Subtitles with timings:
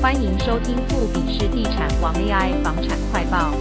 [0.00, 3.52] 欢迎收听富比士地产王 AI 房产快报。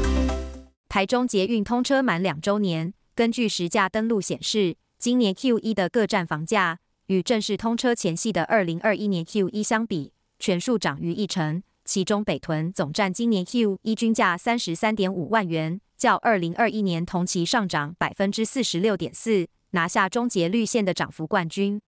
[0.88, 6.78] 台中捷运通车满两周年，根据实价登录显示，今年 Q1 的各站房价
[7.08, 11.64] 与正式通车前夕的2021年 Q1 相比，全数涨逾一成。
[11.84, 21.82] 其中北屯总站今年 Q1 均价三十三点五万元，较2021年同期上涨百分之四十六点四，拿下中捷绿线的涨幅冠军。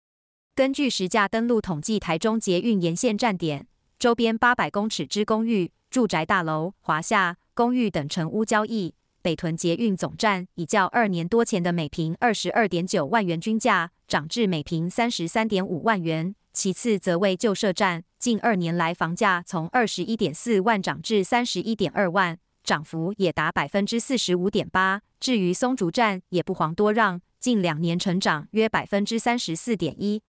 [0.54, 3.66] 根据实价登录统计，台中捷运沿线站点
[3.98, 16.34] 周边八百公尺之公寓、住宅大楼、华夏公寓等成屋交易，北屯捷运总站已较二年多前的每坪二十二点九万元均价涨至每坪三十三点五万元。
[16.52, 25.00] 其次则为旧社站，近二年来房价从二十一点四万涨至三十一点二万，涨幅也达百分之四十五点八。
[25.18, 30.20] 至于松竹站，也不遑多让，近两年成长约百分之三十四点一。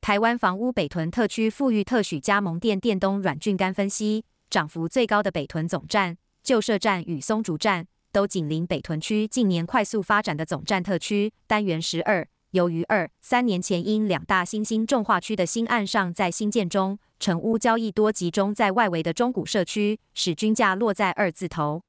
[0.00, 12.26] 台湾房屋北屯特区富裕特许加盟店店东阮俊干分析，涨幅最高的北屯总站、旧社站与松竹站，都紧邻北屯区近年快速发展的总站特区单元十二。
[12.52, 21.82] 由于二三年前因两大新兴重化区的新案尚在兴建中，成屋交易多集中在外围的中古社区，使均价落在二字头。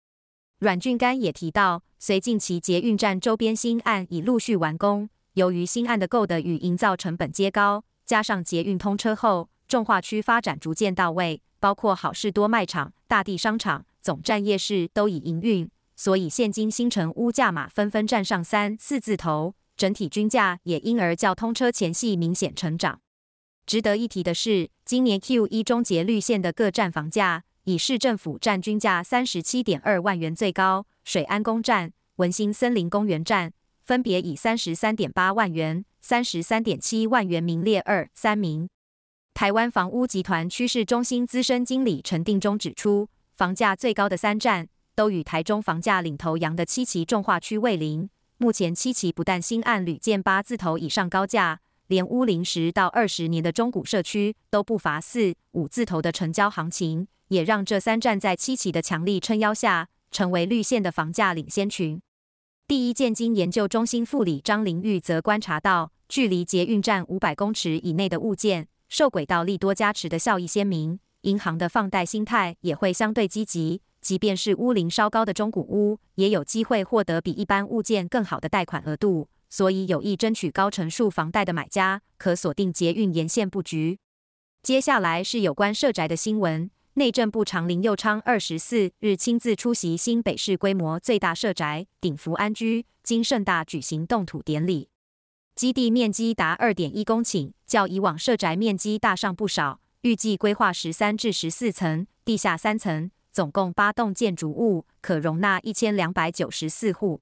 [0.60, 7.86] 阮俊干也提到，随近期捷运站周边新案已陆续完工，由于新案的购得与营造成本皆高。
[8.12, 23.00] 加上捷运通车后，重化区发展逐渐到位，包括好事多卖场、大地商场、总站夜市都已营运，所以现今新城屋价码纷纷站上三四字头，整体均价也因而较通车前夕明显成长。
[23.66, 33.54] 值得一提的是，今年 Q1 中捷绿线的各站房价，以市政府站均价三十七点二万元最高，水安宫站、文心森林公园站
[33.86, 35.86] 分别以三十三点八万元。
[36.02, 38.68] 三十三点七万元名列二三名。
[39.34, 48.10] 台湾房屋集团趋势中心资深经理陈定中指出，房价最高的三站都与台中房价领头羊的七期重划区为邻。
[48.38, 62.02] 目前七期不但新案屡见八字头以上高价，连屋龄十到二十年的中古社区都不乏四五字头的成交行情，也让这三站在七期的强力撑腰下，成为绿线的房价领先群。
[62.72, 73.82] 第一建经研究中心副理张玲玉则观察到，距离捷运站五百公尺以内的物件，受轨道利多加持的效益鲜明，银行的放贷心态也会相对积极。
[74.00, 79.28] 即便是屋龄稍高的中古屋，也有机会获得比一般物件更好的贷款额度。
[79.50, 84.00] 所以，有意争取高成数房贷的买家，可锁定捷运沿线布局。
[84.64, 86.72] 接下来是有关社宅的新闻。
[86.96, 94.90] 内政部长林佑昌二十四日亲自出席新北市规模最大社宅鼎福安居，经盛大举行动土典礼。
[95.56, 99.80] 基地面积达二点一公顷，较以往社宅面积大上不少。
[100.02, 107.22] 预计规划十三至十四层，地下三层，总共八栋建筑物，可容纳一千两百九十四户。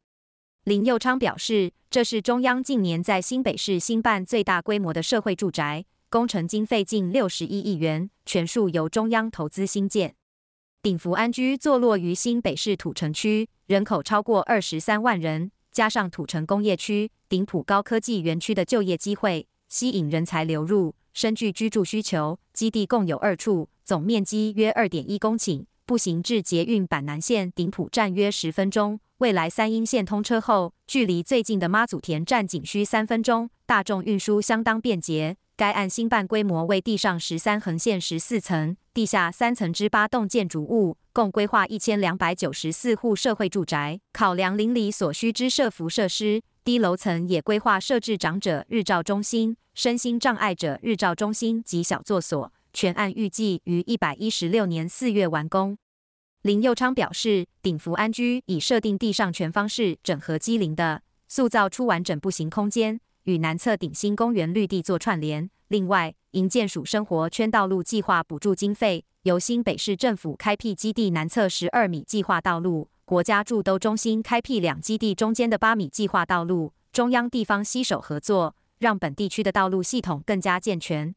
[0.63, 5.85] 林佑昌表示，这是中央近年在新北市兴办最大规模的社会住宅。
[6.11, 10.15] 工程经费近六十一亿元，全数由中央投资兴建。
[10.81, 22.39] 鼎福安居坐落于新北市土城区，人口超过二十三万人，加上土城工业区、鼎埔高科技园区的就业机会，吸引人才流入，深具居住需求。
[22.53, 28.99] 基地共有二处，总面积约二点一公顷，步行至捷运板南线鼎埔站约十分钟。
[29.19, 35.35] 未来三莺线通车后，距离最近的妈祖田站仅需三分钟，大众运输相当便捷。
[35.57, 43.99] 该案新办规模为地上十三横线十四层、地下三层之八栋建筑物，共规划一千两百九十四户社会住宅。
[44.13, 52.53] 考量邻里所需之社福设施，低楼层也规划设置长者日照中心、身心障碍者日照中心及小作所。
[52.71, 55.77] 全案预计于一百一十六年四月完工。
[56.41, 63.01] 林佑昌表示，鼎福安居已设定地上权方式整合畸零的，塑造出完整步行空间。
[63.23, 65.49] 与南侧鼎新公园绿地做串联。
[65.67, 81.13] 另外，营建署生活圈道路计划补助经费，由新北市政府开辟基地南侧十二米计划道路，国家住都中心开辟两基地中间的八米计划道路，中央地方携手合作，让本地区的道路系统更加健全。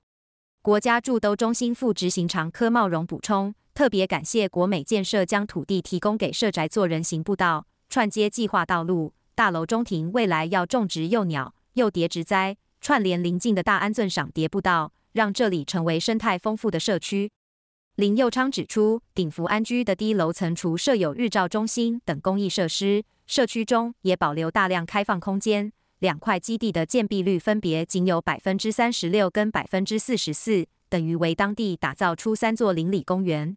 [0.60, 11.54] 国家住都中心副执行长柯茂荣补充，特别感谢国美建设将土地提供给社宅做人行步道、串接计划道路，大楼中庭未来要种植幼鸟。
[11.74, 17.32] 又叠植栽，串联邻近的大安镇赏蝶步道，让这里成为生态丰富的社区。
[17.94, 25.72] 林佑昌指出，鼎福安居的低楼层除设有日照中心等公益设施，社区中也保留大量开放空间。
[26.00, 33.56] 两块基地的建蔽率分别仅有百分之三十六跟百分之四十四，等于为当地打造出三座邻里公园。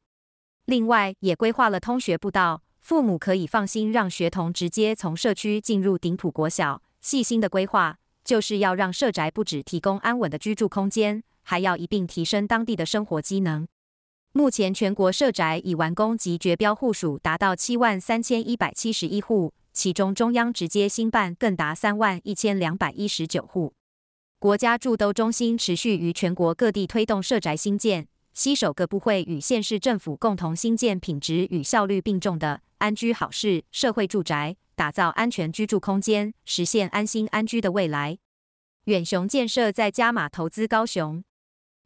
[0.66, 6.82] 另外，也规划了通学步道，父母可以放心让学童直接从社区进入顶埔国小。
[7.02, 13.68] 细心的规划，就是要让社宅不止提供安稳的居住空间，还要一并提升当地的生活机能。
[14.32, 23.74] 目前，全国社宅已完工及绝标户数达到七万三千一百七十一户，其中中央直接兴办更达三万一千两百一十九户。
[24.40, 28.08] 国家住都中心持续于全国各地推动社宅兴建。
[28.36, 38.18] 携手各部会与县市政府共同兴建品质与效率并重的安居好市社会住宅，打造安全居住空间，实现安心安居的未来。
[38.84, 41.24] 远雄建设在加码投资高雄，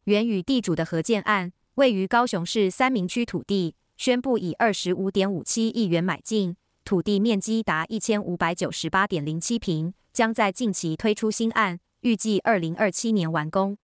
[0.04, 13.78] 原与地主的合建案，位于高雄市三民区土地，宣布以二十五点五七亿元买进，土地面积达一千五百九十八点零七坪，将在近期推出新案，预计二零二七年完工。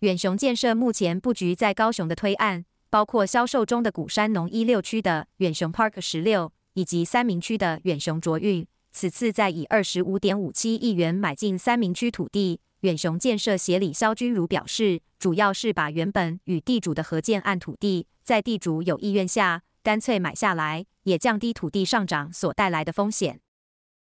[0.00, 8.64] 远雄建设目前布局在高雄的推案，包括销售中的鼓山农一六区的远雄 Park 十六，以及三民区的远雄卓运。
[8.92, 23.40] 此次再以二十五点五七亿元买进三民区土地，远雄建设协理萧君如表示，主要是把原本与地主的合建案土地，在地主有意愿下，干脆买下来，也降低土地上涨所带来的风险。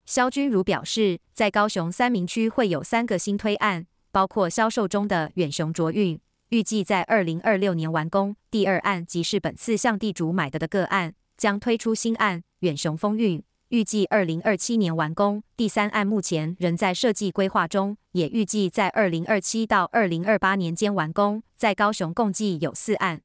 [0.05, 3.87] 萧君如表示，在高雄三民区会有三个新推案。
[4.13, 6.19] 包括销售中的远雄卓运，
[6.49, 8.37] 预计在二零二六年完工。
[8.51, 15.43] 第二案即是本次向地主买的的个案，将推出新案远雄丰运，预计二零二七年完工。
[15.57, 21.43] 第三案目前仍在设计规划中，也预计在二零二七到二零二八年间完工。
[21.57, 23.23] 在高雄共计有四案，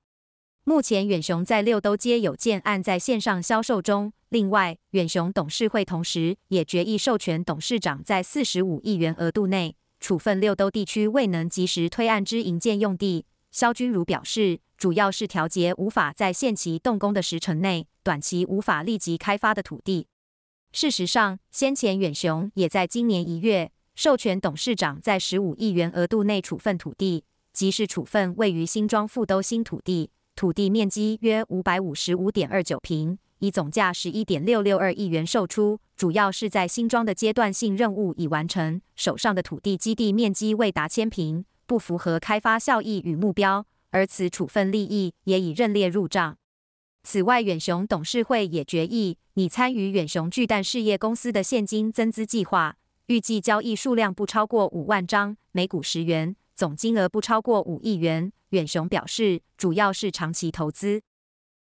[0.64, 4.14] 目前远雄在六都街有建案在线上销售中。
[4.30, 9.76] 另外，远雄董事会同时也决议授权董事长在四十五亿元额度内。
[10.02, 20.08] 处分六都地区未能及时推案之营建用地，萧君儒表示，主要是调节无法在限期动工的时程内，短期无法立即开发的土地。
[20.74, 33.20] 事实上，先前远雄也在今年一月授权董事长在十五亿元额度内处分土地，即是处分位于新庄富都新土地，土地面积约五百五十五点二九坪。
[33.42, 46.38] 以总价十一点六六二亿元售出，主要是在新庄的阶段性任务已完成，手上的土地基地面积未达千平，不符合开发效益与目标，而此处分利益也已认列入账。
[47.02, 52.78] 此外，远雄董事会也决议拟参与远雄巨蛋事业公司的现金增资计划，
[53.08, 58.32] 预计交易数量不超过五万张，每股十元，总金额不超过五亿元。
[58.50, 61.02] 远雄表示，主要是长期投资。